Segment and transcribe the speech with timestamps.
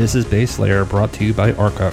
[0.00, 1.92] This is Base Layer brought to you by Arca.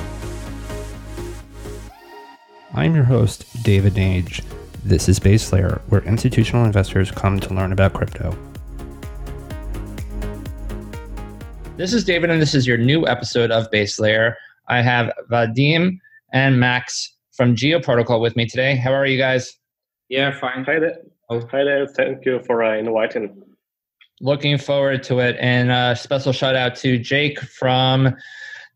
[2.73, 4.46] I'm your host, David Nage.
[4.81, 8.33] This is Base Layer, where institutional investors come to learn about crypto.
[11.75, 14.37] This is David, and this is your new episode of Base Layer.
[14.69, 15.99] I have Vadim
[16.32, 18.78] and Max from Geo Protocol with me today.
[18.78, 19.54] How are you guys?
[20.08, 20.64] Yeah, fine.
[20.64, 21.00] Hi there.
[21.30, 21.86] Hi there.
[21.88, 23.44] Thank you for uh, inviting
[24.22, 25.36] looking forward to it.
[25.40, 28.16] And a uh, special shout out to Jake from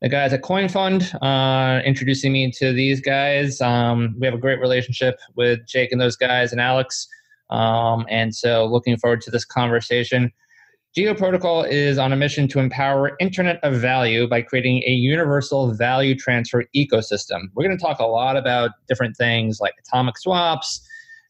[0.02, 3.62] the guys at CoinFund, uh, introducing me to these guys.
[3.62, 7.08] Um, we have a great relationship with Jake and those guys and Alex.
[7.52, 10.32] Um, and so looking forward to this conversation.
[10.94, 15.74] Geo Protocol is on a mission to empower Internet of Value by creating a universal
[15.74, 17.44] value transfer ecosystem.
[17.54, 20.86] We're going to talk a lot about different things like atomic swaps,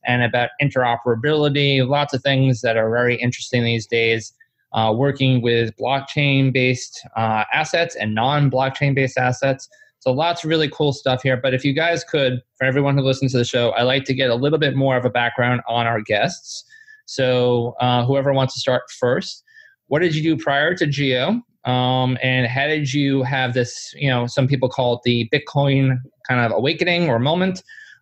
[0.06, 4.34] and about interoperability, lots of things that are very interesting these days.
[4.74, 9.68] Uh, working with blockchain based uh, assets and non blockchain based assets.
[10.00, 11.36] So lots of really cool stuff here.
[11.36, 14.14] But if you guys could, for everyone who listens to the show, I like to
[14.14, 16.64] get a little bit more of a background on our guests.
[17.06, 19.44] So uh, whoever wants to start first,
[19.88, 21.42] what did you do prior to Geo?
[21.66, 25.98] Um, and how did you have this, you know, some people call it the Bitcoin
[26.28, 27.62] kind of awakening or moment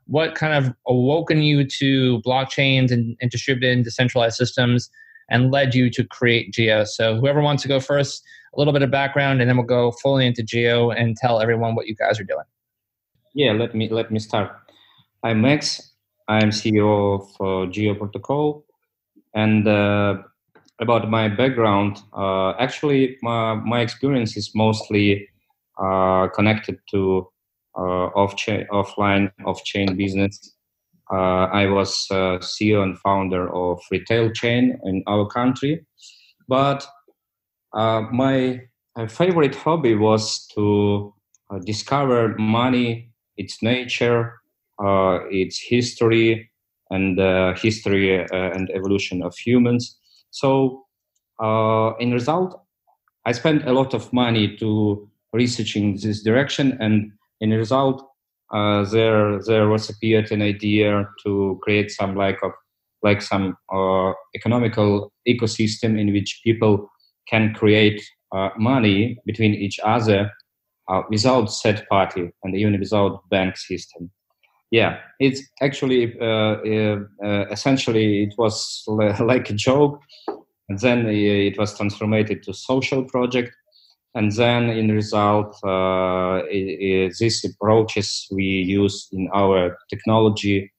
[0.10, 4.90] what kind of awoken you to blockchains and, and distributed and decentralized systems
[5.30, 6.84] and led you to create Geo?
[6.84, 8.24] So whoever wants to go first,
[8.56, 11.76] a little bit of background, and then we'll go fully into Geo and tell everyone
[11.76, 12.46] what you guys are doing.
[13.36, 14.52] Yeah, let me let me start.
[15.24, 15.94] I'm Max.
[16.28, 18.66] I'm CEO of uh, Geo Protocol,
[19.36, 20.18] and uh,
[20.80, 25.28] about my background, uh, actually, my, my experience is mostly
[25.78, 27.28] uh, connected to
[27.80, 30.56] off chain, offline off chain business.
[31.12, 35.86] Uh, I was uh, CEO and founder of retail chain in our country,
[36.48, 36.86] but
[37.74, 38.62] my
[39.08, 41.14] favorite hobby was to
[41.66, 44.42] discover money, its nature,
[45.32, 46.50] its history,
[46.90, 49.98] and uh, history uh, and evolution of humans.
[50.32, 50.86] So,
[51.40, 52.62] uh, in result,
[53.26, 57.12] I spent a lot of money to researching this direction, and
[57.42, 58.04] in result,
[58.54, 62.52] uh, there there was appeared an idea to create some like of
[63.02, 66.90] like some uh, economical ecosystem in which people
[67.30, 68.02] can create
[68.36, 70.32] uh, money between each other
[70.90, 74.12] uh, without third party and even without bank system.
[74.72, 76.58] Yeah, it's actually uh,
[77.24, 78.84] uh, essentially it was
[79.20, 80.02] like a joke,
[80.68, 83.52] and then it was transformed to social project
[84.16, 86.42] and then in result uh,
[87.20, 90.72] these approaches we use in our technology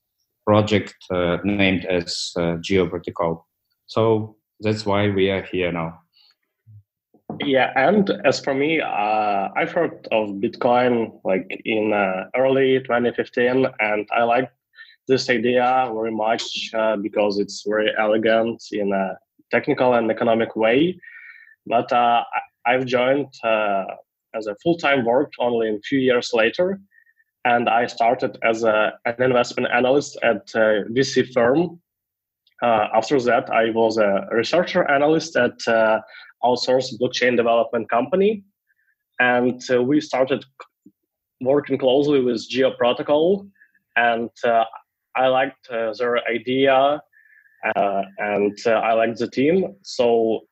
[0.46, 3.42] project uh, named as uh, geoprotocol
[3.86, 5.98] so that's why we are here now.
[7.40, 13.66] Yeah and as for me uh, i've heard of bitcoin like in uh, early 2015
[13.78, 14.50] and i like
[15.10, 19.18] this idea very much uh, because it's very elegant in a
[19.50, 20.98] technical and economic way.
[21.66, 22.22] But uh,
[22.70, 23.84] I've joined uh,
[24.34, 26.80] as a full-time work only a few years later,
[27.44, 31.80] and I started as a, an investment analyst at a VC firm.
[32.62, 36.00] Uh, after that, I was a researcher analyst at uh,
[36.44, 38.44] outsourced blockchain development company,
[39.18, 40.44] and uh, we started
[41.40, 43.46] working closely with Geo Protocol,
[43.96, 44.64] and uh,
[45.16, 47.00] I liked uh, their idea,
[47.74, 49.74] uh, and I liked the team.
[49.82, 50.42] So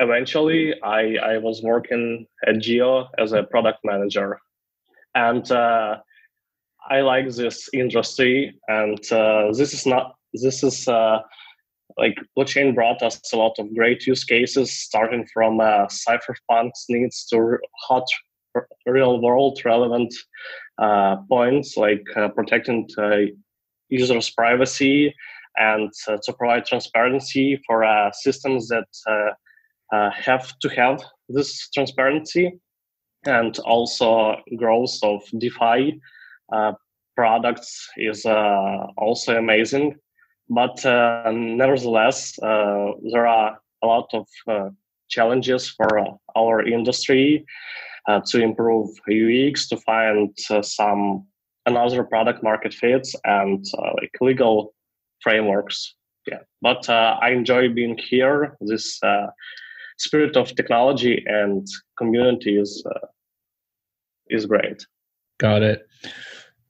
[0.00, 4.40] eventually I, I was working at Geo as a product manager.
[5.14, 5.98] And uh,
[6.90, 8.58] I like this industry.
[8.68, 11.18] And uh, this is not, this is uh,
[11.98, 17.26] like blockchain brought us a lot of great use cases, starting from uh, cypherpunks needs
[17.26, 17.58] to
[17.88, 18.06] hot
[18.86, 20.12] real world relevant
[20.78, 22.88] uh, points like uh, protecting
[23.90, 25.14] users' privacy
[25.56, 25.92] and
[26.24, 28.86] to provide transparency for systems that
[29.92, 32.52] uh, have to have this transparency
[33.26, 36.00] and also growth of DeFi
[36.52, 36.72] uh,
[37.16, 39.96] products is uh, also amazing.
[40.48, 44.70] But uh, nevertheless, uh, there are a lot of uh,
[45.08, 47.44] challenges for our industry
[48.26, 51.24] to improve UX, to find some
[51.66, 53.64] another product market fits and
[53.94, 54.74] like legal
[55.20, 55.94] frameworks.
[56.26, 58.56] Yeah, but I enjoy being here.
[58.60, 58.98] This
[60.00, 61.66] spirit of technology and
[61.98, 63.06] community is uh,
[64.28, 64.86] is great.
[65.38, 65.86] Got it.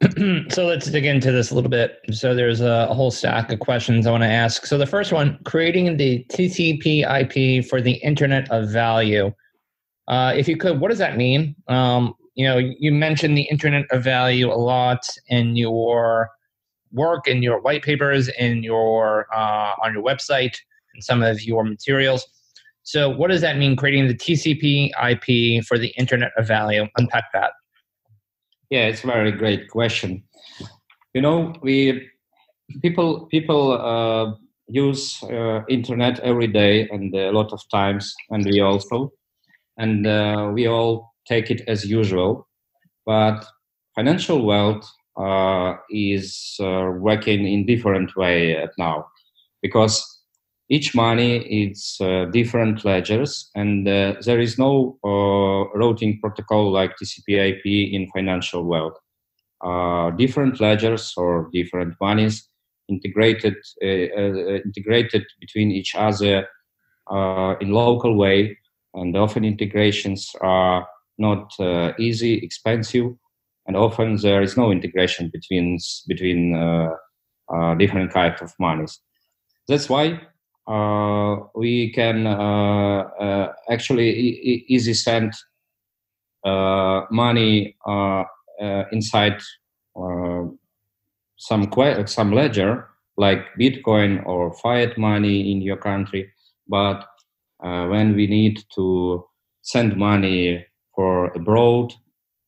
[0.52, 1.98] so let's dig into this a little bit.
[2.10, 4.64] So there's a, whole stack of questions I want to ask.
[4.64, 9.32] So the first one, creating the TCP IP for the Internet of Value.
[10.08, 11.54] Uh, if you could, what does that mean?
[11.68, 16.30] Um, you know, you mentioned the Internet of Value a lot in your
[16.92, 20.56] work, in your white papers, in your uh, on your website,
[20.94, 22.26] and some of your materials.
[22.82, 23.76] So, what does that mean?
[23.76, 26.86] Creating the TCP IP for the Internet of Value.
[26.96, 27.52] Unpack that.
[28.70, 30.22] Yeah, it's a very great question.
[31.14, 32.08] You know, we
[32.82, 34.34] people people uh,
[34.68, 39.12] use uh, internet every day and a lot of times, and we also,
[39.76, 42.48] and uh, we all take it as usual.
[43.06, 43.44] But
[43.94, 49.06] financial wealth uh, is uh, working in different way now,
[49.62, 50.19] because
[50.70, 56.96] each money is uh, different ledgers, and uh, there is no uh, routing protocol like
[56.96, 58.98] TCP/IP in financial wealth.
[60.16, 62.48] different ledgers or different monies
[62.88, 63.56] integrated
[64.68, 66.46] integrated between each other
[67.60, 68.56] in local way,
[68.94, 70.86] and often integrations are
[71.18, 71.52] not
[71.98, 73.08] easy, expensive,
[73.66, 75.78] and often there is no integration between
[76.08, 76.90] between uh,
[77.54, 79.00] uh, different kinds of monies.
[79.68, 80.18] That's why uh,
[81.54, 85.32] we can uh, uh, actually e- easy send
[87.10, 87.76] money
[88.92, 89.38] inside
[91.36, 96.30] some que- some ledger like Bitcoin or fiat money in your country,
[96.68, 97.06] but
[97.60, 99.24] when we need to
[99.62, 100.64] send money
[100.94, 101.92] for abroad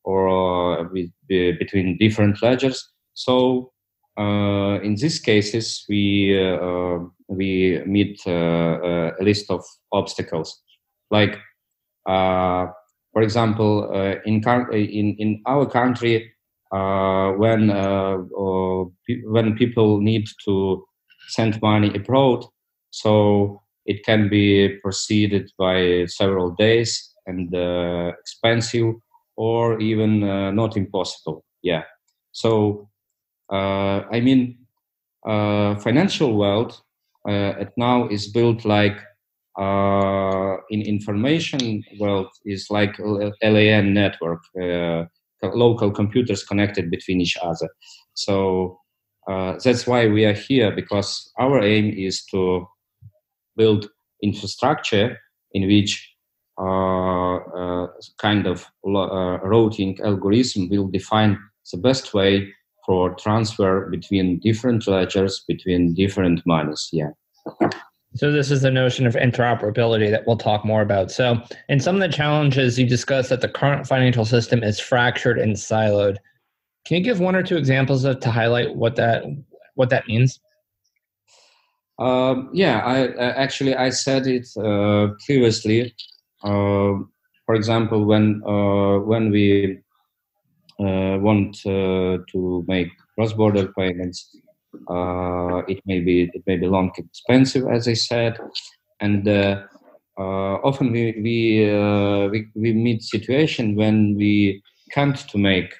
[0.03, 0.83] or uh,
[1.29, 2.89] between different ledgers.
[3.13, 3.71] So
[4.17, 10.61] uh, in these cases, we uh, we meet a list of obstacles,
[11.11, 11.37] like
[12.05, 13.91] for example,
[14.25, 16.31] in in in our country,
[16.71, 17.69] when
[19.35, 20.85] when people need to
[21.29, 22.45] send money abroad,
[22.89, 28.95] so it can be proceeded by several days and uh, expensive
[29.35, 31.43] or even uh, not impossible.
[31.61, 31.83] Yeah.
[32.31, 32.89] So
[33.51, 34.57] uh, i mean
[35.27, 36.81] uh, financial wealth
[37.27, 38.97] uh, at now is built like
[39.59, 42.97] uh, in information world is like
[43.43, 44.41] lan network
[45.43, 47.69] local computers connected between each other.
[48.13, 48.79] So
[49.27, 52.65] that's why we are here because our aim is to
[53.57, 53.89] build
[54.21, 55.17] infrastructure
[55.51, 56.13] in which
[56.59, 57.87] uh, uh,
[58.19, 61.37] kind of uh, routing algorithm will define
[61.71, 62.47] the best way
[62.85, 67.11] for transfer between different ledgers between different monies yeah
[68.15, 71.09] so this is the notion of interoperability that we'll talk more about.
[71.09, 75.39] So, in some of the challenges you discussed that the current financial system is fractured
[75.39, 76.17] and siloed.
[76.85, 79.23] Can you give one or two examples of, to highlight what that
[79.75, 80.39] what that means?
[81.97, 85.95] Uh, yeah, I uh, actually I said it uh, previously.
[86.43, 87.01] Uh,
[87.45, 89.79] for example, when uh, when we
[90.79, 94.35] Uh, want uh, to make cross-border payments,
[94.89, 98.39] uh, it may be it may be long expensive, as I said,
[98.99, 99.27] and
[100.17, 101.69] often we we,
[102.31, 105.73] we we meet situation when we can't to make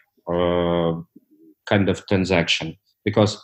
[1.65, 3.41] kind of transaction because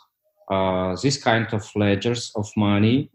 [0.52, 3.10] uh, this kind of ledgers of money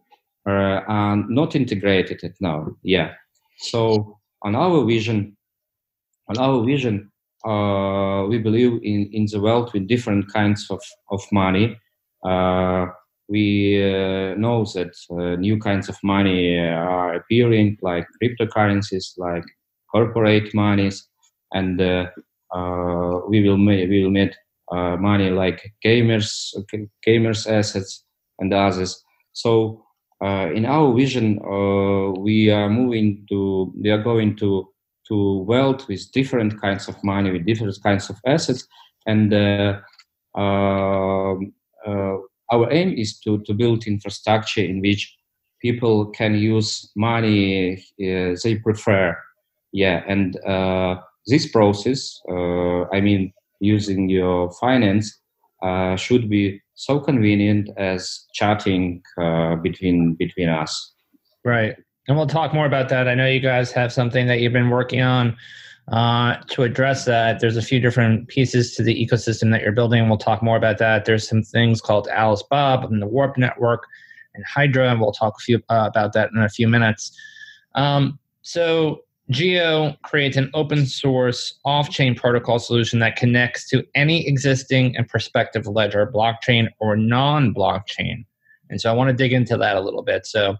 [0.46, 2.66] uh, are not integrated now.
[2.82, 3.12] Yeah,
[3.58, 5.36] so on our vision,
[6.28, 7.12] on our vision,
[7.46, 11.77] uh, we believe in, in the world with different kinds of, of money.
[12.24, 12.86] Uh,
[13.29, 19.44] we uh, know that uh, new kinds of money are appearing, like cryptocurrencies, like
[19.91, 21.08] corporate monies,
[21.53, 22.06] and uh,
[22.55, 24.32] uh, we will make we will make
[24.70, 26.55] money like gamers,
[27.06, 28.05] gamers assets,
[28.39, 29.03] and others.
[29.32, 29.84] So
[30.22, 31.39] in our vision,
[32.22, 34.73] we are moving to, we are going to
[35.08, 38.67] to wealth with different kinds of money, with different kinds of assets,
[39.06, 39.81] and uh,
[40.34, 41.53] um,
[41.87, 42.17] uh,
[42.51, 45.15] our aim is to to build infrastructure in which
[45.61, 49.17] people can use money uh, they prefer.
[49.73, 50.96] Yeah, and uh,
[51.27, 55.20] this process, I mean, using your finance,
[55.96, 60.93] should be so convenient as chatting uh, between between us.
[61.44, 61.77] Right,
[62.08, 63.08] and we'll talk more about that.
[63.08, 65.37] I know you guys have something that you've been working on
[65.89, 67.41] uh, to address that.
[67.41, 70.56] There's a few different pieces to the ecosystem that you're building, and we'll talk more
[70.56, 71.05] about that.
[71.05, 73.87] There's some things called Alice Bob and the Warp Network
[74.34, 77.17] and Hydra, and we'll talk a few uh, about that in a few minutes.
[77.75, 84.27] Um, so Geo creates an open source off chain protocol solution that connects to any
[84.29, 88.25] existing and prospective ledger, blockchain or non blockchain.
[88.69, 90.27] And so I want to dig into that a little bit.
[90.27, 90.56] So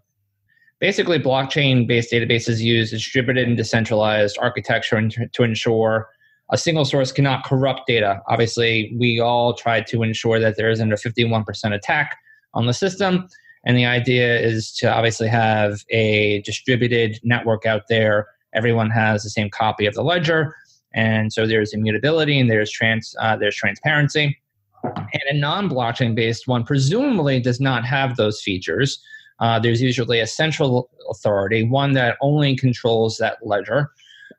[0.85, 5.01] basically blockchain based databases use distributed and decentralized architecture
[5.33, 6.11] to ensure
[6.53, 8.21] a single source cannot corrupt data.
[8.29, 12.19] Obviously, we all try to ensure that there isn't a 51% attack
[12.53, 13.27] on the system.
[13.65, 18.27] And the idea is to obviously have a distributed network out there.
[18.53, 20.55] Everyone has the same copy of the ledger.
[20.93, 24.37] And so there's immutability and there's trans uh, there's transparency.
[24.85, 29.03] And a non-blockchain based one presumably does not have those features.
[29.41, 33.91] Uh, there's usually a central authority, one that only controls that ledger.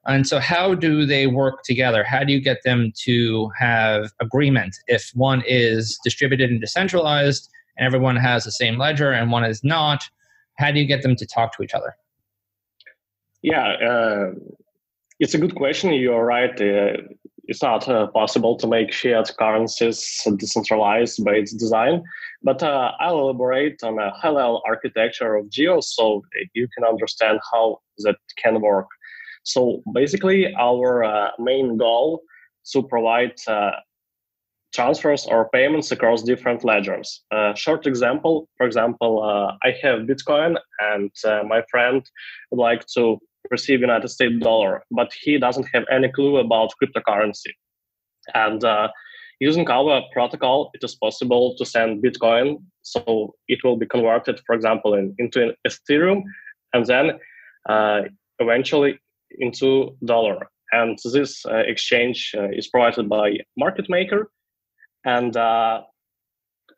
[0.07, 2.03] And so, how do they work together?
[2.03, 7.85] How do you get them to have agreement if one is distributed and decentralized and
[7.85, 10.03] everyone has the same ledger and one is not?
[10.57, 11.95] How do you get them to talk to each other?
[13.41, 14.31] Yeah, uh,
[15.19, 15.93] it's a good question.
[15.93, 16.59] You're right.
[16.59, 16.97] Uh,
[17.47, 22.03] it's not uh, possible to make shared currencies decentralized by its design.
[22.43, 26.21] But uh, I'll elaborate on a high level architecture of Geo so
[26.53, 28.87] you can understand how that can work.
[29.43, 32.21] So basically, our uh, main goal
[32.71, 33.71] to provide uh,
[34.73, 37.23] transfers or payments across different ledgers.
[37.31, 42.03] A short example, for example, uh, I have Bitcoin and uh, my friend
[42.51, 43.19] would like to
[43.51, 47.51] receive United States dollar, but he doesn't have any clue about cryptocurrency.
[48.33, 48.89] And uh,
[49.39, 54.55] using our protocol, it is possible to send Bitcoin, so it will be converted, for
[54.55, 56.23] example, in, into Ethereum,
[56.73, 57.19] and then
[57.69, 58.01] uh,
[58.39, 58.99] eventually
[59.39, 60.47] into dollar.
[60.71, 64.31] And this uh, exchange uh, is provided by market maker,
[65.05, 65.81] and uh,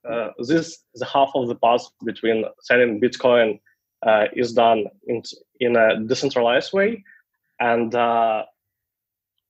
[0.09, 3.59] uh, this the half of the path between sending Bitcoin
[4.05, 5.21] uh, is done in
[5.59, 7.03] in a decentralized way,
[7.59, 8.43] and uh,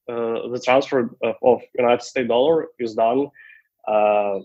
[0.10, 3.28] uh, the transfer of, of, United States dollar is done
[3.88, 4.40] uh,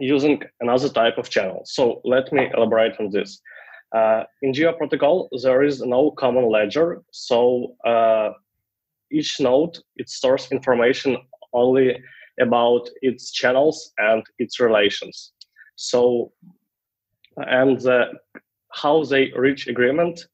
[0.00, 1.62] using another type of channel.
[1.64, 3.40] So let me elaborate on this.
[3.94, 8.30] Uh, in Geo protocol, there is no common ledger, so uh,
[9.10, 11.18] each node it stores information
[11.52, 12.02] only
[12.40, 15.32] about its channels and its relations.
[15.76, 16.32] So,
[17.36, 17.78] and
[18.72, 20.24] how they reach agreement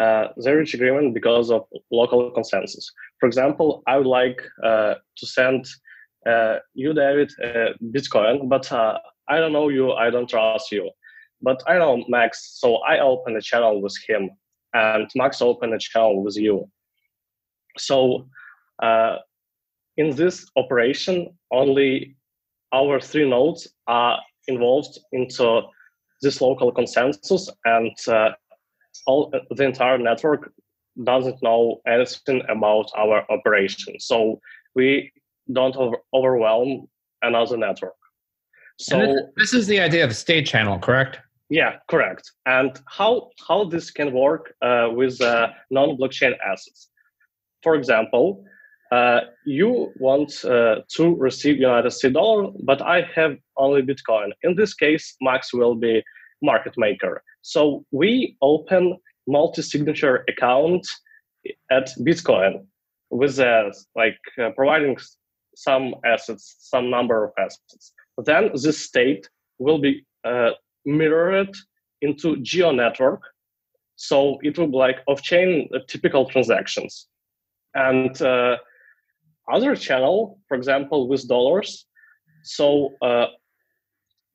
[0.00, 2.90] uh, they reach agreement because of local consensus.
[3.20, 5.66] For example, I would like uh, to send
[6.26, 7.32] uh, you, David,
[7.82, 10.90] Bitcoin, but uh, I don't know you, I don't trust you.
[11.40, 14.30] But I know Max, so I open a channel with him,
[14.74, 16.68] and Max open a channel with you.
[17.76, 18.28] So
[18.82, 19.16] uh,
[19.96, 22.16] in this operation, only
[22.72, 25.62] our three nodes are involved into
[26.22, 28.30] this local consensus, and uh,
[29.06, 30.52] all the entire network
[31.04, 33.98] doesn't know anything about our operation.
[34.00, 34.40] So
[34.74, 35.12] we
[35.52, 36.88] don't over- overwhelm
[37.22, 37.94] another network.
[38.78, 41.18] So this, this is the idea of state channel, correct?
[41.50, 42.30] Yeah, correct.
[42.46, 46.90] And how how this can work uh, with uh, non-blockchain assets?
[47.62, 48.44] For example,
[48.92, 54.30] uh, you want uh, to receive United States dollar, but I have only Bitcoin.
[54.42, 56.02] In this case, Max will be
[56.42, 57.22] market maker.
[57.48, 60.86] So we open multi-signature account
[61.70, 62.66] at Bitcoin
[63.08, 64.98] with uh, like uh, providing
[65.56, 67.94] some assets, some number of assets.
[68.18, 70.50] Then this state will be uh,
[70.84, 71.54] mirrored
[72.02, 73.22] into Geo network.
[73.96, 77.06] So it will be like off-chain uh, typical transactions.
[77.74, 78.58] And uh,
[79.50, 81.86] other channel, for example, with dollars.
[82.42, 82.90] So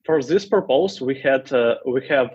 [0.04, 1.52] for this purpose, we had
[1.86, 2.32] we have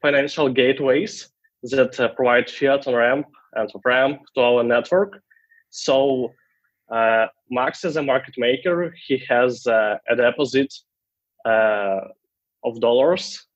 [0.00, 1.28] financial gateways
[1.62, 5.20] that uh, provide fiat on ramp and off ramp to our network.
[5.70, 6.32] So
[6.90, 8.94] uh, Max is a market maker.
[9.06, 10.72] He has uh, a deposit
[11.44, 12.00] uh,
[12.64, 13.46] of dollars.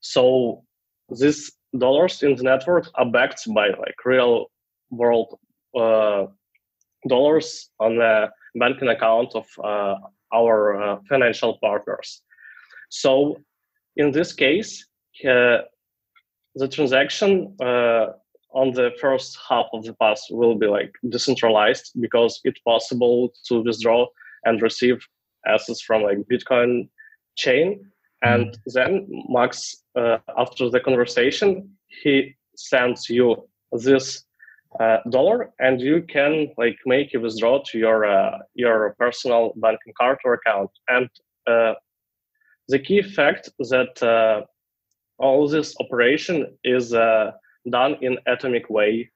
[0.00, 0.64] So
[1.08, 4.46] these dollars in the network are backed by like real
[4.90, 5.38] world
[5.78, 6.26] uh,
[7.08, 9.96] dollars on the banking account of uh,
[10.34, 12.22] our financial partners.
[12.90, 13.40] So
[13.96, 14.86] in this case,
[16.54, 18.06] the transaction uh,
[18.54, 23.62] on the first half of the path will be like decentralized because it's possible to
[23.62, 24.06] withdraw
[24.44, 25.06] and receive
[25.46, 26.88] assets from like Bitcoin
[27.36, 27.84] chain.
[28.22, 28.58] And mm.
[28.66, 34.24] then Max, uh, after the conversation, he sends you this
[34.80, 39.92] uh, dollar, and you can like make a withdrawal to your uh, your personal banking
[39.98, 40.70] card or account.
[40.88, 41.08] And
[41.46, 41.74] uh,
[42.68, 44.46] the key fact that uh,
[45.18, 47.32] all this operation is uh,
[47.70, 49.10] done in atomic way.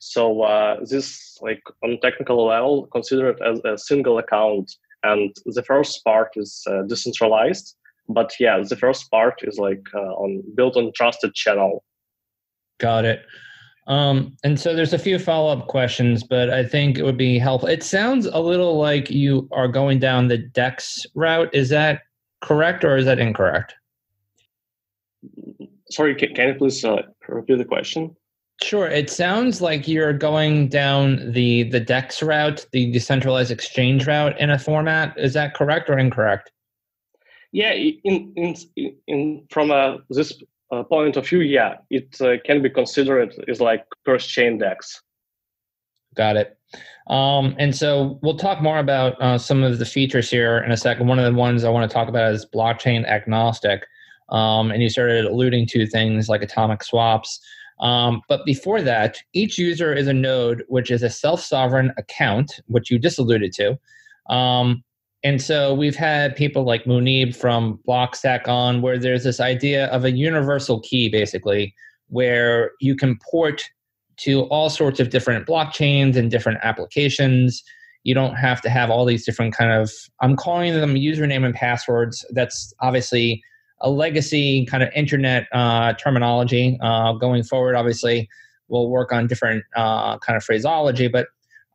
[0.00, 6.04] So uh, this, like on technical level, considered as a single account, and the first
[6.04, 7.74] part is uh, decentralized.
[8.08, 11.84] But yeah, the first part is like uh, on built on trusted channel.
[12.78, 13.24] Got it.
[13.88, 17.38] Um, and so there's a few follow up questions, but I think it would be
[17.38, 17.68] helpful.
[17.68, 21.48] It sounds a little like you are going down the DEX route.
[21.54, 22.02] Is that
[22.42, 23.74] correct or is that incorrect?
[25.90, 28.14] Sorry, can, can you please uh, repeat the question?
[28.62, 28.88] Sure.
[28.88, 34.50] It sounds like you're going down the the DEX route, the decentralized exchange route in
[34.50, 35.14] a format.
[35.16, 36.50] Is that correct or incorrect?
[37.52, 38.56] Yeah, in in,
[39.06, 40.42] in from a, this
[40.72, 45.02] uh, point of view, yeah, it uh, can be considered as like cross chain DEX.
[46.14, 46.58] Got it.
[47.06, 50.76] Um, and so we'll talk more about uh, some of the features here in a
[50.76, 51.06] second.
[51.06, 53.84] One of the ones I want to talk about is blockchain agnostic.
[54.30, 57.40] Um, and you started alluding to things like atomic swaps.
[57.80, 62.60] Um, but before that, each user is a node, which is a self sovereign account,
[62.66, 63.78] which you just alluded to.
[64.28, 64.82] Um,
[65.24, 70.04] and so we've had people like Muneeb from Blockstack on, where there's this idea of
[70.04, 71.74] a universal key, basically,
[72.08, 73.64] where you can port
[74.18, 77.62] to all sorts of different blockchains and different applications.
[78.04, 81.54] You don't have to have all these different kind of, I'm calling them username and
[81.54, 82.24] passwords.
[82.30, 83.42] That's obviously
[83.80, 86.78] a legacy kind of internet uh, terminology.
[86.80, 88.28] Uh, going forward, obviously,
[88.68, 91.28] we'll work on different uh, kind of phraseology, but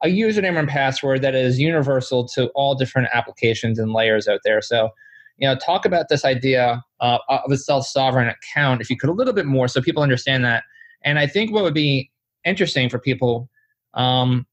[0.04, 4.62] a username and password that is universal to all different applications and layers out there.
[4.62, 4.90] So,
[5.38, 9.14] you know, talk about this idea uh, of a self-sovereign account, if you could, a
[9.14, 10.64] little bit more, so people understand that.
[11.06, 12.12] And I think what would be
[12.44, 13.50] interesting for people,
[13.94, 14.46] um,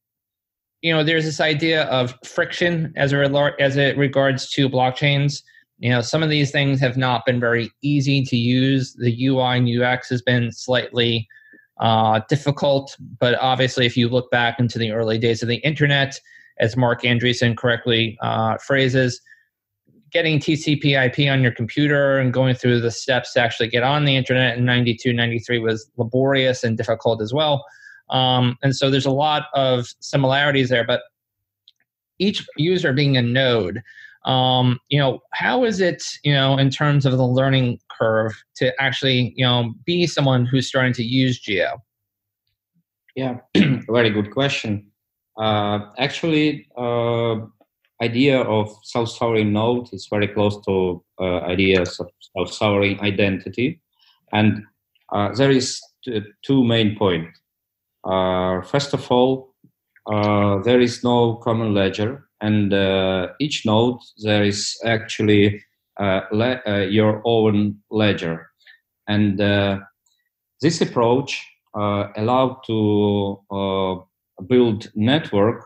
[0.83, 5.43] you know, there's this idea of friction as it as it regards to blockchains.
[5.81, 8.95] You know, some of these things have not been very easy to use.
[8.95, 11.27] The UI and UX has been slightly
[11.81, 12.97] uh, difficult.
[13.19, 16.21] But obviously, if you look back into the early days of the internet,
[16.61, 19.21] as Marc Andreessen correctly uh, phrases,
[20.13, 24.05] getting TCP IP on your computer and going through the steps to actually get on
[24.05, 27.65] the internet in 92, 93 was laborious and difficult as well.
[28.11, 31.03] Um, and so there's a lot of similarities there, but
[32.19, 33.83] each user being a node,
[34.25, 38.73] um, you know, how is it, you know, in terms of the learning curve to
[38.81, 41.79] actually, you know, be someone who's starting to use Geo?
[43.17, 43.39] Yeah,
[43.89, 44.91] very good question.
[45.39, 47.37] Uh, actually, uh,
[48.03, 53.81] idea of self-sovereign node is very close to uh, ideas of self-sovereign identity,
[54.33, 54.63] and
[55.13, 57.39] uh, there is t- two main points.
[58.05, 59.55] Uh, first of all,
[60.07, 65.63] uh, there is no common ledger and uh, each node there is actually
[65.99, 68.51] uh, le- uh, your own ledger
[69.09, 69.39] and
[70.63, 73.39] this approach allowed to
[74.49, 75.65] build network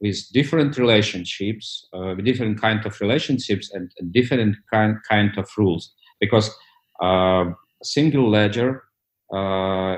[0.00, 5.48] with different relationships, uh, with different kind of relationships and, and different kind, kind of
[5.56, 5.94] rules.
[6.20, 6.50] Because
[7.00, 7.46] uh,
[7.82, 8.82] single ledger
[9.34, 9.96] uh,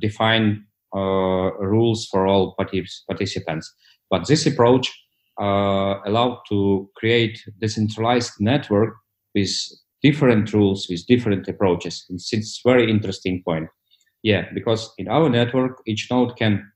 [0.00, 3.74] define rules for all participants.
[4.10, 4.92] But this approach
[5.40, 8.94] uh, allowed to create decentralized network
[9.34, 9.50] with
[10.02, 12.06] different rules, with different approaches.
[12.08, 13.68] It's, it's very interesting point.
[14.22, 16.70] Yeah, because in our network, each node can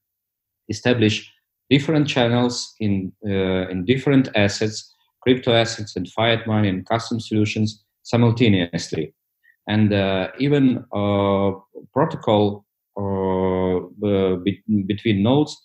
[0.68, 1.32] establish
[1.68, 7.84] different channels in uh, in different assets, crypto assets and fiat money and custom solutions
[8.02, 9.14] simultaneously.
[9.68, 11.52] And uh, even uh,
[11.92, 12.64] protocol
[12.96, 13.80] uh,
[14.44, 15.56] be- between nodes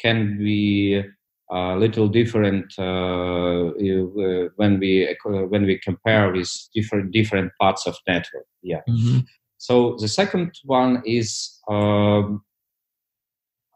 [0.00, 1.02] can be
[1.50, 7.86] a little different uh, uh, when we uh, when we compare with different different parts
[7.86, 8.46] of network.
[8.62, 8.80] Yeah.
[8.88, 9.20] Mm-hmm.
[9.58, 12.42] So the second one is um,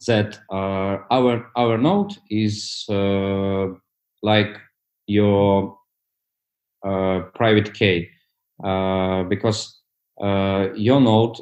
[0.07, 3.67] that uh, our our node is uh,
[4.23, 4.57] like
[5.07, 5.77] your
[6.85, 8.09] uh, private key
[9.29, 9.81] because
[10.75, 11.39] your node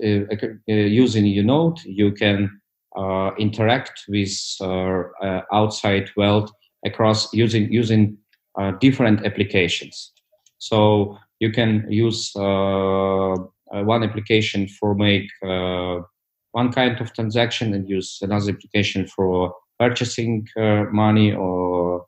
[0.67, 2.61] using your node you can
[2.96, 6.50] Uh, interact with uh, uh, outside world
[6.87, 8.16] across using using
[8.59, 10.12] uh, different applications.
[10.56, 13.35] So you can use uh,
[13.70, 20.48] one application for make one kind of transaction and use another application for purchasing
[20.90, 22.06] money or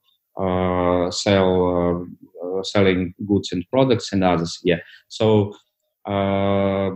[1.10, 2.06] sell
[2.62, 4.58] selling goods and products and others.
[4.64, 4.78] Yeah.
[5.08, 5.52] So
[6.06, 6.92] uh,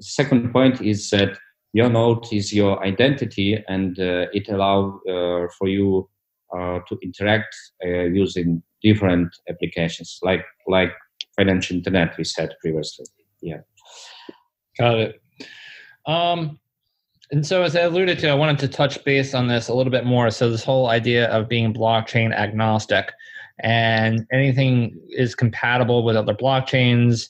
[0.00, 1.36] second point is that
[1.74, 6.08] your node is your identity and uh, it allows uh, for you
[6.56, 10.92] uh, to interact uh, using different applications like like
[11.36, 13.04] financial internet we said previously.
[13.42, 13.62] Yeah.
[14.78, 15.22] Got it.
[16.06, 16.60] Um,
[17.30, 19.90] and so as i alluded to i wanted to touch base on this a little
[19.90, 20.30] bit more.
[20.30, 23.12] So this whole idea of being blockchain agnostic
[23.58, 27.28] and anything is compatible with other blockchains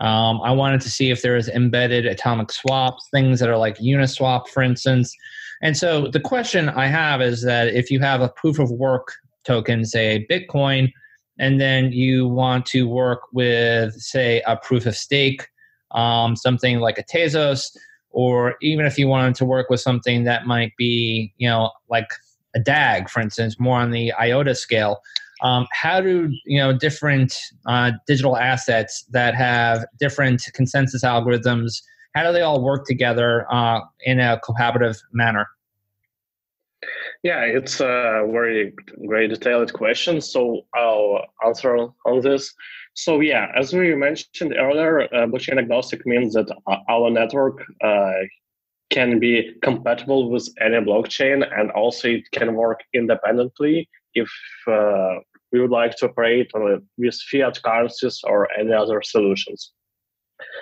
[0.00, 3.78] Um, I wanted to see if there is embedded atomic swaps, things that are like
[3.78, 5.14] Uniswap, for instance.
[5.60, 9.12] And so the question I have is that if you have a proof of work
[9.44, 10.92] token, say Bitcoin,
[11.38, 15.48] and then you want to work with, say, a proof of stake,
[15.92, 17.76] um, something like a Tezos,
[18.10, 22.08] or even if you wanted to work with something that might be, you know, like
[22.54, 25.00] a DAG, for instance, more on the IOTA scale.
[25.42, 31.82] Um, how do you know different uh, digital assets that have different consensus algorithms?
[32.14, 35.46] How do they all work together uh, in a cohabitive manner?
[37.22, 38.72] Yeah, it's a very
[39.06, 40.20] great detailed question.
[40.20, 42.54] So I'll answer on this.
[42.94, 46.48] So yeah, as we mentioned earlier, uh, blockchain agnostic means that
[46.88, 48.12] our network uh,
[48.90, 54.30] can be compatible with any blockchain, and also it can work independently if
[54.66, 55.20] uh,
[55.52, 56.50] we would like to operate
[56.96, 59.72] with fiat currencies or any other solutions.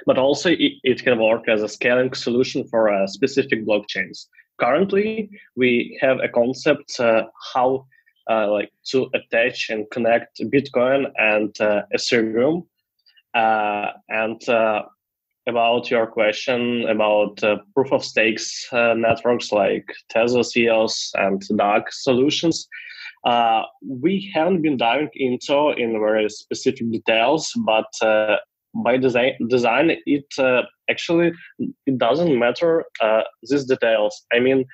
[0.06, 4.26] But also it, it can work as a scaling solution for uh, specific blockchains.
[4.58, 7.86] Currently, we have a concept uh, how
[8.30, 12.66] uh, like to attach and connect Bitcoin and uh, Ethereum.
[13.34, 14.40] And
[15.46, 17.36] about your question about
[17.74, 22.68] proof of stakes networks like Tezos, EOS, and DAG solutions,
[23.26, 28.36] uh, we haven't been diving into in very specific details, but uh,
[28.84, 31.32] by design, design it uh, actually
[31.86, 34.24] it doesn't matter uh, these details.
[34.32, 34.64] I mean,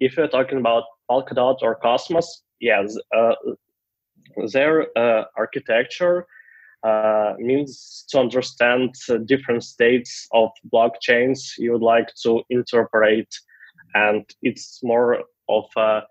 [0.00, 3.34] if you're talking about Polkadot or Cosmos, yes, uh,
[4.52, 6.26] their uh, architecture
[7.38, 8.94] means to understand
[9.26, 13.28] different states of blockchains you would like to interpret,
[13.94, 16.02] and it's more of a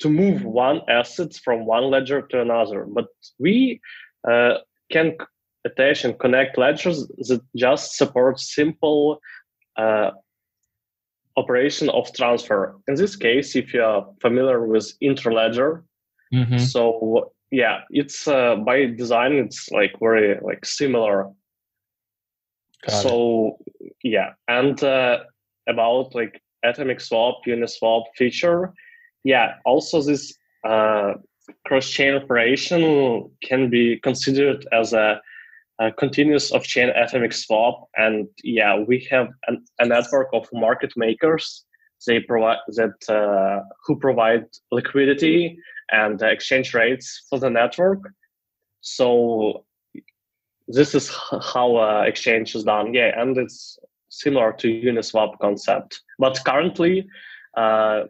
[0.00, 2.84] to move one asset from one ledger to another.
[2.88, 3.06] But
[3.38, 3.80] we
[4.28, 4.54] uh,
[4.90, 5.16] can
[5.64, 9.20] attach and connect ledgers that just support simple
[9.76, 10.10] uh,
[11.36, 12.76] operation of transfer.
[12.88, 15.84] In this case, if you are familiar with interledger,
[16.34, 16.58] mm-hmm.
[16.58, 21.30] so yeah, it's uh, by design it's like very like similar.
[22.86, 23.92] Got so it.
[24.02, 25.18] yeah, and uh,
[25.68, 28.72] about like atomic swap, uniswap feature,
[29.22, 30.34] yeah, also this
[30.66, 31.14] uh,
[31.66, 35.20] cross-chain operation can be considered as a,
[35.78, 37.88] a continuous off-chain atomic swap.
[37.96, 41.64] And yeah, we have an, a network of market makers.
[42.06, 45.58] They provide that uh, who provide liquidity
[45.90, 48.00] and exchange rates for the network.
[48.80, 49.64] So
[50.68, 51.10] this is
[51.54, 52.94] how uh, exchange is done.
[52.94, 56.00] Yeah, and it's similar to Uniswap concept.
[56.18, 57.06] But currently,
[57.56, 58.04] uh,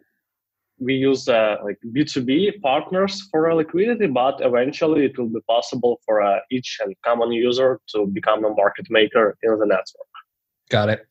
[0.79, 6.21] we use uh, like B2B partners for liquidity, but eventually it will be possible for
[6.21, 10.11] uh, each and common user to become a market maker in the network.
[10.69, 11.07] Got it.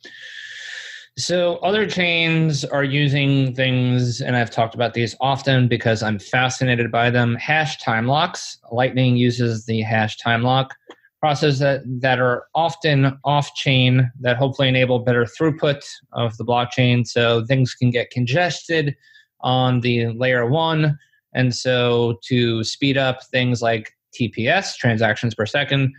[1.18, 6.90] So other chains are using things, and I've talked about these often because I'm fascinated
[6.90, 7.35] by them.
[7.35, 8.59] Hash time locks.
[8.70, 10.75] Lightning uses the hash time lock
[11.20, 15.83] process that, that are often off chain that hopefully enable better throughput
[16.14, 18.96] of the blockchain so things can get congested
[19.42, 20.98] on the layer one.
[21.35, 25.92] And so to speed up things like TPS, transactions per second,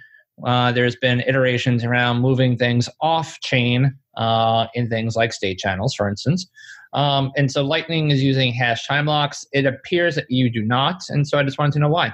[0.43, 5.93] uh, there's been iterations around moving things off chain uh, in things like state channels,
[5.93, 6.47] for instance.
[6.93, 9.45] Um, and so Lightning is using hash time locks.
[9.52, 11.02] It appears that you do not.
[11.10, 12.13] And so I just wanted to know why.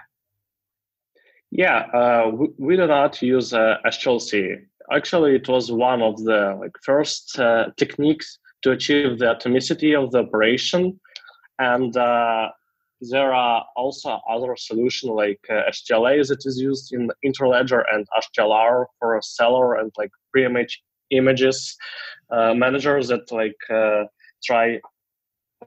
[1.51, 4.61] Yeah, uh, we, we, do not use uh, HTLC.
[4.91, 10.11] Actually, it was one of the like first uh, techniques to achieve the atomicity of
[10.11, 10.99] the operation
[11.59, 12.49] and uh,
[13.01, 18.85] there are also other solutions like uh, HTLA that is used in Interledger and HTLR
[18.97, 20.81] for a seller and like pre-image
[21.11, 21.77] images
[22.31, 24.03] uh, managers that like uh,
[24.43, 24.79] try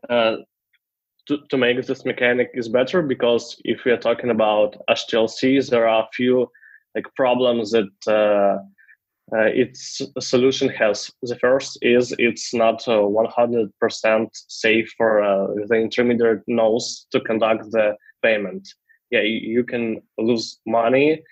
[0.08, 0.36] uh,
[1.26, 5.88] to, to make this mechanic is better because if we are talking about HTLCs, there
[5.88, 6.50] are a few
[6.94, 8.58] like problems that uh,
[9.34, 11.10] uh, its solution has.
[11.22, 17.70] The first is it's not uh, 100% safe for uh, the intermediate nodes to conduct
[17.70, 18.68] the payment.
[19.10, 21.22] Yeah, you can lose money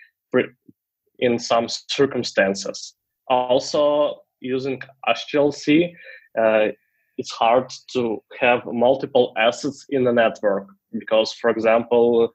[1.18, 2.94] in some circumstances.
[3.30, 5.94] Also, using HTLC,
[6.38, 6.68] uh,
[7.16, 10.66] it's hard to have multiple assets in the network
[10.98, 12.30] because, for example,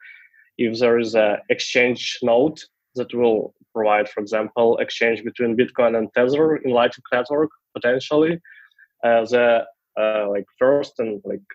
[0.57, 2.59] if there is an exchange node
[2.95, 8.39] that will provide, for example, exchange between Bitcoin and Tether in Lightning Network potentially.
[9.03, 9.65] Uh, the
[9.99, 11.47] uh, like first and like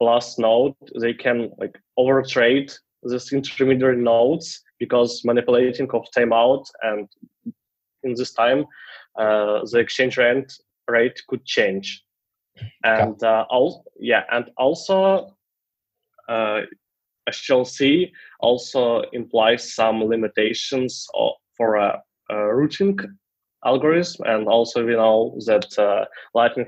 [0.00, 2.72] last node, they can like overtrade
[3.04, 7.08] these intermediary nodes because manipulating of timeout and
[8.02, 8.64] in this time,
[9.18, 10.52] uh, the exchange rate
[10.88, 12.02] rate could change,
[12.84, 15.36] and uh, also yeah, and also
[16.28, 16.60] uh,
[17.26, 21.06] as you'll see, also implies some limitations
[21.56, 22.98] for a, a, routing
[23.64, 26.66] algorithm, and also we know that uh, Lightning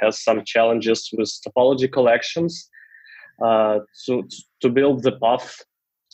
[0.00, 2.68] has some challenges with topology collections
[3.42, 4.28] uh, to
[4.60, 5.62] to build the path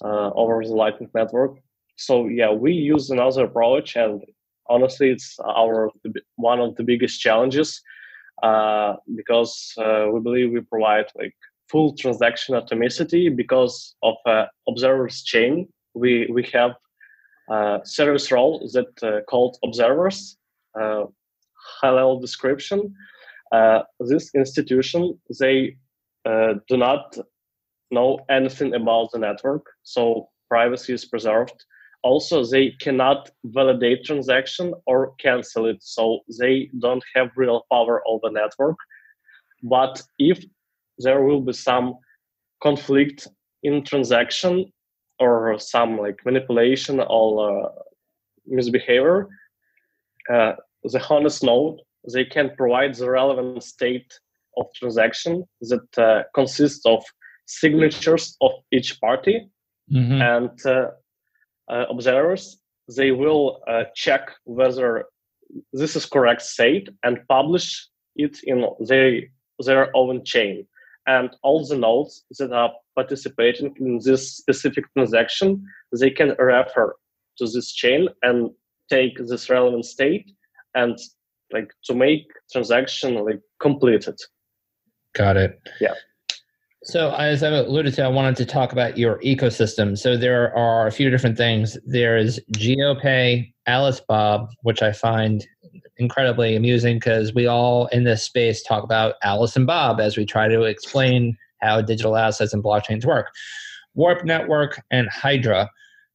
[0.05, 1.59] uh, over the Lightning network.
[1.97, 4.23] So yeah, we use another approach, and
[4.71, 5.91] honestly, it's our
[6.37, 7.83] one of the biggest challenges
[8.43, 11.35] uh, because uh, we believe we provide like
[11.69, 15.69] full transaction atomicity because of uh, observers chain.
[15.95, 16.73] We we have
[17.51, 20.37] uh, service role that uh, called observers.
[20.81, 21.07] Uh,
[21.81, 22.95] high level description.
[23.99, 25.77] This institution they
[26.25, 27.19] do not
[27.91, 31.65] know anything about the network, so privacy is preserved.
[32.03, 38.31] Also, they cannot validate transaction or cancel it, so they don't have real power over
[38.31, 38.77] network.
[39.63, 40.43] But if
[40.99, 41.95] there will be some
[42.63, 43.29] conflict
[43.63, 44.73] in transaction
[45.19, 47.69] or some like manipulation or uh,
[48.47, 49.29] misbehavior,
[50.33, 50.53] uh,
[50.85, 51.81] the honest node
[52.13, 54.13] they can provide the relevant state
[54.57, 57.05] of transaction that uh, consists of
[57.47, 59.51] signatures of each party
[59.93, 60.21] mm-hmm.
[60.21, 60.91] and uh, uh,
[61.91, 62.59] observers
[62.97, 65.05] they will uh, check whether
[65.73, 69.21] this is correct state and publish it in their
[69.65, 70.67] their own chain
[71.07, 75.65] and all the nodes that are participating in this specific transaction,
[75.99, 76.95] they can refer
[77.39, 78.51] to this chain and
[78.89, 80.31] take this relevant state
[80.75, 80.99] and
[81.53, 84.17] like to make transaction like completed.
[85.15, 85.61] Got it.
[85.81, 85.95] Yeah.
[86.85, 89.99] So as I alluded to, I wanted to talk about your ecosystem.
[89.99, 91.77] So there are a few different things.
[91.85, 95.47] There is GeoPay, Alice Bob, which I find
[95.99, 100.25] incredibly amusing because we all in this space talk about Alice and Bob as we
[100.25, 103.29] try to explain how digital assets and blockchains work.
[103.95, 105.69] Warp Network and Hydra.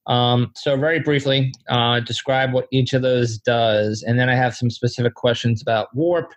[0.07, 4.55] Um, so, very briefly, uh, describe what each of those does, and then I have
[4.55, 6.31] some specific questions about Warp,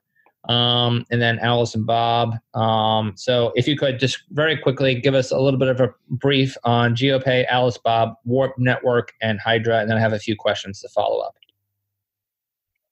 [0.48, 2.34] um, and then Alice and Bob.
[2.54, 5.94] Um, so, if you could just very quickly give us a little bit of a
[6.10, 10.36] brief on GeoPay, Alice Bob, Warp Network, and Hydra, and then I have a few
[10.36, 11.34] questions to follow up.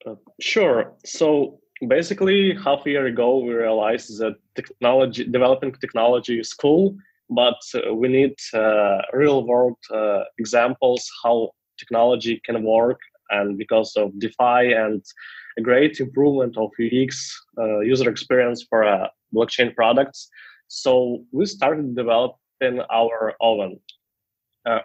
[0.05, 0.93] Uh, sure.
[1.05, 6.95] So basically, half a year ago, we realized that technology, developing technology is cool,
[7.29, 12.99] but uh, we need uh, real world uh, examples how technology can work.
[13.29, 15.03] And because of DeFi and
[15.57, 20.29] a great improvement of UX uh, user experience for uh, blockchain products,
[20.67, 23.79] so we started developing our own.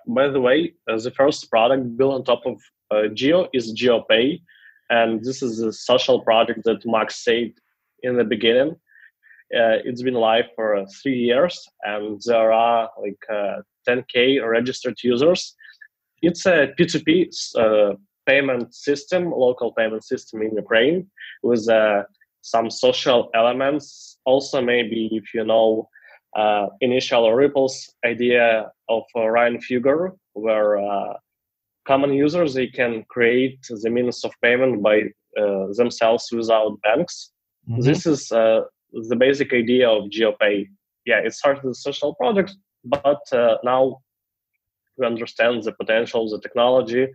[0.07, 4.41] by the way, the first product built on top of Geo is GeoPay
[4.93, 7.53] and this is a social project that Max said
[8.03, 8.73] in the beginning.
[9.61, 14.97] Uh, it's been live for uh, three years, and there are like uh, 10k registered
[15.03, 15.55] users.
[16.21, 17.95] It's a P2P uh,
[18.27, 21.11] payment system, local payment system in Ukraine,
[21.43, 22.03] with uh,
[22.41, 24.19] some social elements.
[24.25, 25.89] Also, maybe if you know
[26.37, 30.79] uh, initial ripples idea of Ryan Fugger, where
[31.87, 35.03] common users they can create the means of payment by
[35.39, 37.33] uh, themselves without banks.
[37.69, 37.81] Mm-hmm.
[37.83, 40.69] This is uh, the basic idea of GeoPay.
[41.07, 42.55] Yeah, it started as a social project,
[42.85, 43.99] but uh, now
[44.97, 47.09] we understand the potential, of the technology,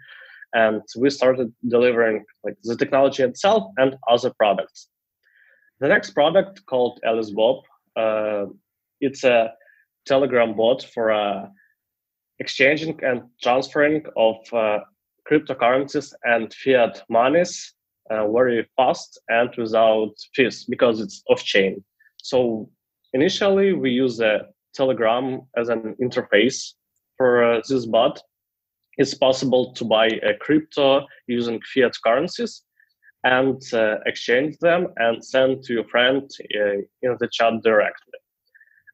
[0.53, 4.87] and we started delivering like the technology itself and other products.
[5.79, 7.63] The next product called Alice Bob,
[7.95, 8.45] uh,
[9.01, 9.53] it's a
[10.05, 11.51] Telegram bot for a
[12.39, 14.79] exchanging and transferring of uh,
[15.29, 17.73] cryptocurrencies and fiat monies
[18.09, 21.83] uh, very fast and without fees because it's off chain.
[22.17, 22.69] So
[23.13, 26.73] initially, we use a Telegram as an interface
[27.17, 28.21] for uh, this bot.
[28.97, 32.63] It's possible to buy a crypto using fiat currencies
[33.23, 38.13] and uh, exchange them and send to your friend uh, in the chat directly.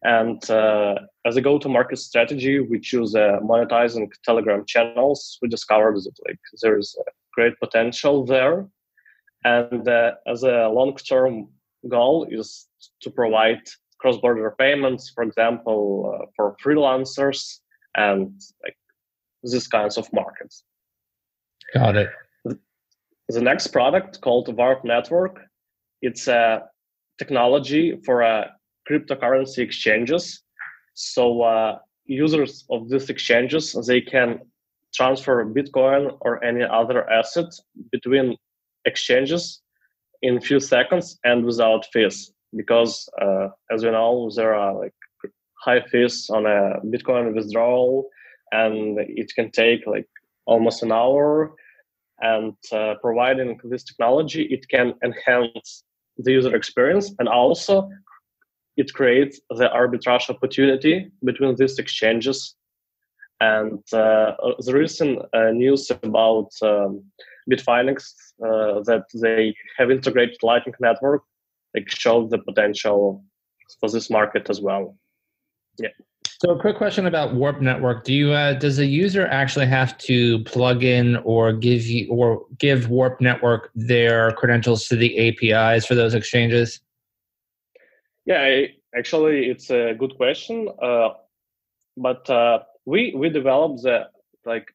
[0.04, 5.38] And uh, as a go-to-market strategy, we choose uh, monetizing Telegram channels.
[5.42, 6.98] We discovered that like there's
[7.34, 8.68] great potential there,
[9.46, 11.48] and uh, as a long-term
[11.88, 12.68] goal is
[13.02, 13.62] to provide
[14.00, 17.60] cross-border payments, for example, uh, for freelancers
[17.96, 18.76] and like
[19.44, 20.64] these kinds of markets.
[21.74, 22.10] Got it.
[23.30, 25.40] The next product called Warp Network,
[26.02, 26.64] it's a
[27.18, 28.52] technology for a
[28.90, 30.42] cryptocurrency exchanges.
[30.94, 34.40] So uh, users of these exchanges they can
[34.94, 37.46] transfer Bitcoin or any other asset
[37.92, 38.36] between
[38.86, 39.62] exchanges
[40.22, 44.94] in few seconds and without fees because uh, as you know there are like
[45.64, 48.08] high fees on a bitcoin withdrawal
[48.54, 50.10] and it can take like
[50.46, 51.54] almost an hour
[52.22, 55.84] and uh, providing this technology it can enhance
[56.18, 57.90] the user experience and also
[58.78, 62.56] it creates the arbitrage opportunity between these exchanges
[63.42, 64.32] and uh,
[64.66, 67.04] the recent uh, news about um,
[67.50, 67.98] Bitfinex
[68.48, 71.24] uh, that they have integrated Lightning Network
[71.74, 73.24] like show the potential
[73.80, 74.96] for this market as well.
[75.80, 75.90] Yeah.
[76.44, 79.98] So, a quick question about Warp Network: Do you uh, does a user actually have
[80.00, 85.86] to plug in or give you or give Warp Network their credentials to the APIs
[85.86, 86.82] for those exchanges?
[88.26, 90.68] Yeah, actually, it's a good question.
[90.82, 91.12] Uh,
[91.96, 94.10] but uh, we we developed the
[94.46, 94.68] like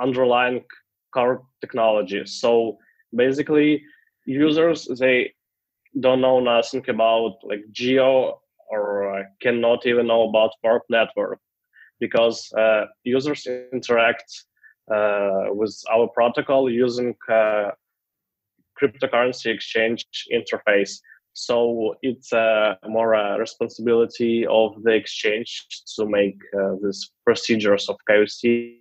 [0.00, 0.64] underlying
[1.14, 2.26] core technology.
[2.26, 2.78] So
[3.14, 3.84] basically,
[4.26, 5.34] users they
[6.00, 8.40] don't know nothing about like geo
[8.72, 11.38] or uh, cannot even know about warp network
[12.00, 14.30] because uh, users interact
[14.92, 17.70] uh, with our protocol using uh,
[18.80, 20.98] cryptocurrency exchange interface
[21.34, 27.96] so it's uh, more a responsibility of the exchange to make uh, these procedures of
[28.08, 28.76] KYC.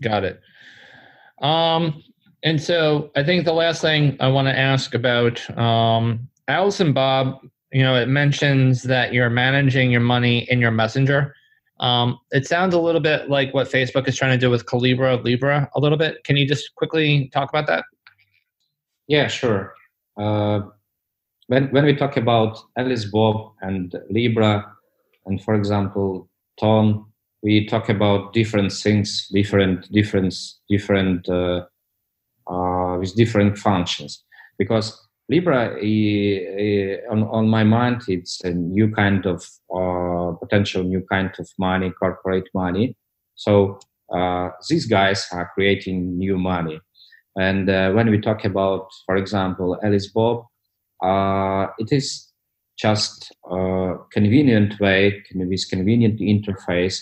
[0.00, 0.40] Got it.
[1.42, 2.02] Um,
[2.44, 6.94] and so I think the last thing I want to ask about um, Alice and
[6.94, 7.40] Bob,
[7.74, 11.34] you know, it mentions that you're managing your money in your messenger.
[11.80, 15.22] Um, it sounds a little bit like what Facebook is trying to do with Calibra,
[15.24, 16.22] Libra, a little bit.
[16.22, 17.84] Can you just quickly talk about that?
[19.08, 19.74] Yeah, sure.
[20.16, 20.60] Uh,
[21.48, 24.72] when, when we talk about Alice Bob and Libra,
[25.26, 26.28] and for example,
[26.60, 27.04] Ton,
[27.42, 30.32] we talk about different things, different, different,
[30.68, 31.64] different, uh,
[32.46, 34.22] uh, with different functions.
[34.58, 35.74] Because Libra,
[37.10, 39.42] on, on my mind, it's a new kind of
[39.74, 42.96] uh, potential new kind of money, corporate money.
[43.34, 43.78] So
[44.14, 46.80] uh, these guys are creating new money.
[47.36, 50.44] And uh, when we talk about, for example, Alice Bob,
[51.02, 52.30] uh, it is
[52.78, 57.00] just a convenient way, with convenient interface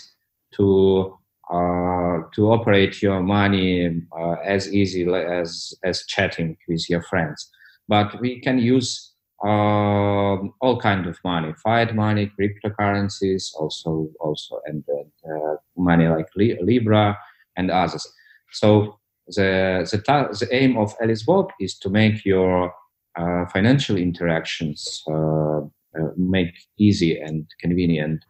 [0.55, 1.17] to
[1.51, 7.49] uh, to operate your money uh, as easy as as chatting with your friends.
[7.87, 14.83] But we can use um, all kind of money, fiat money, cryptocurrencies, also also and
[14.89, 17.17] uh, money like Libra
[17.57, 18.07] and others.
[18.51, 22.73] So the the, the aim of Alice Bob is to make your
[23.15, 28.23] uh, financial interactions uh, uh, make easy and convenient.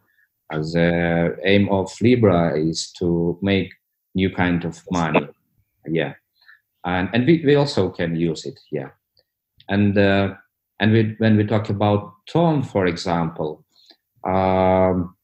[0.50, 3.72] the aim of Libra is to make
[4.14, 5.26] new kind of money.
[5.86, 6.14] Yeah,
[6.84, 8.58] and and we, we also can use it.
[8.72, 8.90] Yeah,
[9.68, 9.96] and
[10.80, 13.64] and we, when we talk about Ton, for example,
[14.24, 15.14] um,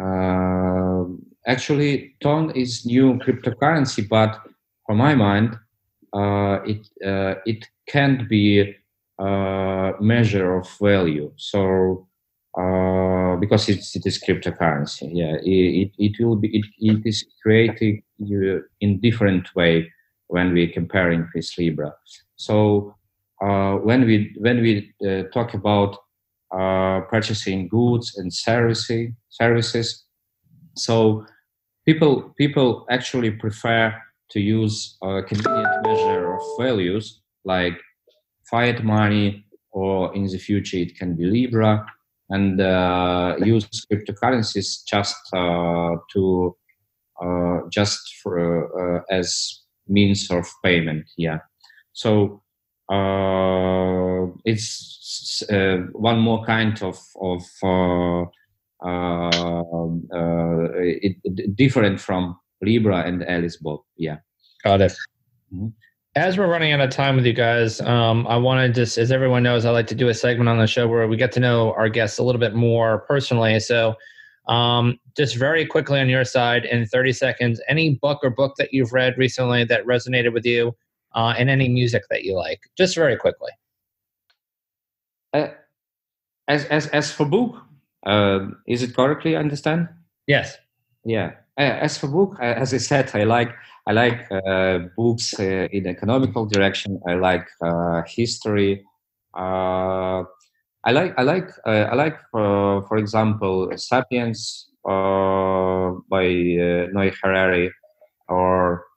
[0.00, 1.04] uh,
[1.46, 4.38] actually Ton is new cryptocurrency, but
[4.86, 5.56] for my mind,
[6.12, 8.74] uh, it uh, it can't be
[9.18, 11.32] a measure of value.
[11.36, 12.06] So
[12.58, 18.02] uh, because it's, it is cryptocurrency, yeah, it, it will be it, it is created
[18.80, 19.92] in different way
[20.28, 21.94] when we comparing with Libra.
[22.36, 22.97] So uh,
[23.40, 25.96] when we when we uh, talk about
[26.52, 30.04] uh, purchasing goods and services services,
[30.76, 31.24] so
[31.86, 33.94] people people actually prefer
[34.30, 37.78] to use a convenient measure of values like
[38.50, 41.84] fiat money or in the future it can be libra
[42.30, 46.56] and uh, use cryptocurrencies just uh, to
[47.22, 51.38] uh, just for uh, as means of payment yeah.
[51.92, 52.42] So
[52.88, 57.44] uh, it's uh, one more kind of of
[60.80, 63.80] it, it, different from Libra and Alice Bob.
[63.96, 64.18] Yeah.
[64.64, 64.92] Got it.
[65.52, 65.68] Mm-hmm.
[66.16, 69.44] As we're running out of time with you guys, um, I wanted just, as everyone
[69.44, 71.74] knows, I like to do a segment on the show where we get to know
[71.74, 73.60] our guests a little bit more personally.
[73.60, 73.94] So,
[74.48, 78.72] um, just very quickly on your side, in 30 seconds, any book or book that
[78.72, 80.74] you've read recently that resonated with you,
[81.14, 83.50] uh, and any music that you like, just very quickly.
[85.32, 85.48] Uh,
[86.48, 87.56] as as as for book,
[88.06, 89.88] uh, is it correctly understand?
[90.26, 90.56] Yes.
[91.04, 91.32] Yeah.
[91.58, 93.54] Uh, as for book, uh, as I said, I like
[93.86, 97.00] I like uh, books in economical direction.
[97.06, 97.46] I like
[98.06, 98.84] history.
[99.34, 100.24] I
[100.86, 106.26] like I like I like for example *Sapiens* by
[106.92, 107.72] Noah Harari.
[108.28, 108.87] or uh,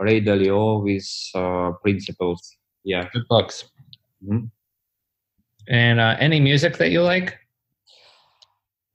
[0.00, 2.56] Ray Dalio with uh, Principles.
[2.84, 3.64] Yeah, good books.
[4.24, 4.50] Mhm.
[5.68, 7.38] And uh, any music that you like?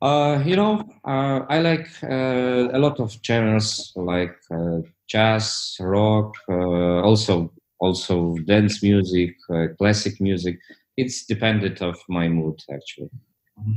[0.01, 6.33] Uh, you know, uh, I like uh, a lot of genres like uh, jazz, rock,
[6.49, 10.57] uh, also also dance music, uh, classic music.
[10.97, 13.09] It's dependent of my mood actually.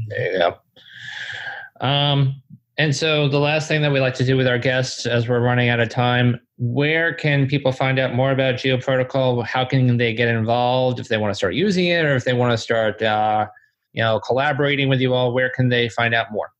[0.08, 1.86] There you go.
[1.86, 2.42] Um,
[2.78, 5.40] and so the last thing that we like to do with our guests as we're
[5.40, 9.42] running out of time, where can people find out more about Geo Protocol?
[9.42, 12.32] How can they get involved if they want to start using it or if they
[12.32, 13.46] want to start uh,
[13.94, 16.50] you know, collaborating with you all, where can they find out more?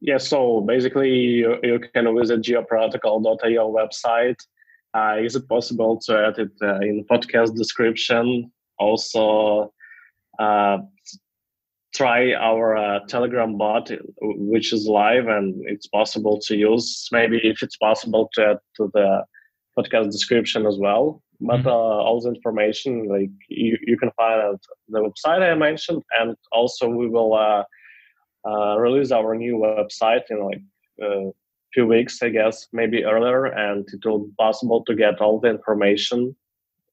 [0.00, 4.36] Yeah, so basically you, you can visit geoprotocol.io website.
[4.94, 8.52] Uh, is it possible to add it uh, in podcast description?
[8.78, 9.72] Also,
[10.38, 10.78] uh,
[11.94, 17.08] try our uh, Telegram bot, which is live and it's possible to use.
[17.12, 19.24] Maybe if it's possible to add to the
[19.78, 21.22] podcast description as well.
[21.40, 21.66] But Mhm.
[21.66, 26.36] uh, all the information, like you, you can find at the website I mentioned, and
[26.50, 27.64] also we will uh,
[28.48, 30.62] uh, release our new website in like
[31.00, 31.30] a
[31.72, 35.48] few weeks, I guess, maybe earlier, and it will be possible to get all the
[35.50, 36.34] information,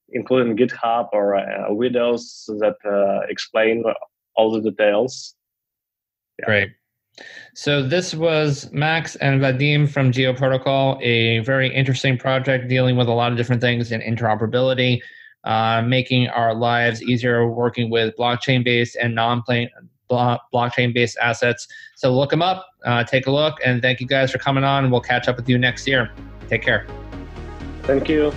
[0.10, 3.84] including GitHub or uh, videos that uh, explain
[4.36, 5.36] all the details.
[6.40, 6.46] Yeah.
[6.46, 6.70] Great.
[7.54, 13.08] So this was Max and Vadim from Geo Protocol, a very interesting project dealing with
[13.08, 15.00] a lot of different things in interoperability,
[15.46, 21.68] uh, making our lives easier working with blockchain-based and non-blockchain-based assets.
[21.96, 24.92] So look them up, uh, take a look, and thank you guys for coming on.
[24.92, 26.12] We'll catch up with you next year.
[26.50, 26.86] Take care.
[27.84, 28.34] Thank you.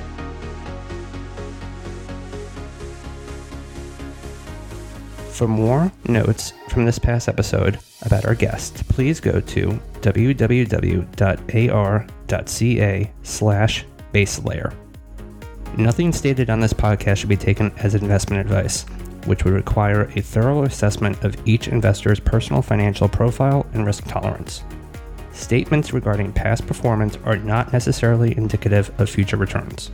[5.39, 10.33] For more notes from this past episode about our guest, please go to www.ar.ca
[13.23, 14.73] slash base layer.
[15.77, 18.83] Nothing stated on this podcast should be taken as investment advice,
[19.27, 24.65] which would require a thorough assessment of each investor's personal financial profile and risk tolerance.
[25.31, 29.93] Statements regarding past performance are not necessarily indicative of future returns.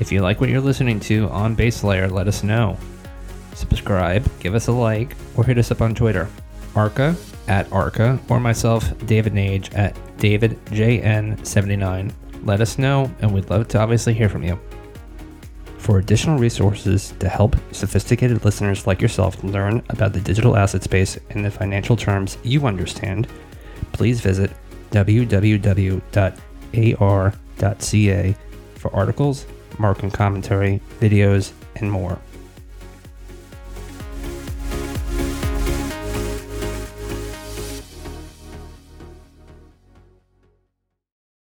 [0.00, 2.76] If you like what you're listening to on Base Layer, let us know
[3.56, 6.28] subscribe, give us a like, or hit us up on Twitter.
[6.74, 7.16] Arca
[7.48, 12.12] at Arca, or myself, David Nage at DavidJN79.
[12.44, 14.58] Let us know, and we'd love to obviously hear from you.
[15.78, 21.16] For additional resources to help sophisticated listeners like yourself learn about the digital asset space
[21.30, 23.28] in the financial terms you understand,
[23.92, 24.50] please visit
[24.90, 25.96] www.ar.ca
[28.74, 29.46] for articles,
[29.78, 32.18] market commentary, videos, and more.